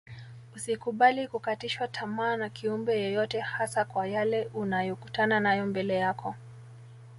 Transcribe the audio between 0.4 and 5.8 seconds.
Usikubali kukatishwa tamaa na kiumbe yeyote hasa kwa yale unayokutana nayo